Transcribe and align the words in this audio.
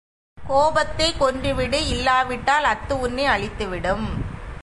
கோபத்தைக் 0.47 1.23
கொன்றுவிடு 1.23 1.87
இல்லாவிட்டால் 1.87 2.63
அஃது 2.63 2.99
உன்னை 2.99 3.25
அழித்து 3.25 3.67
விடும். 3.67 4.25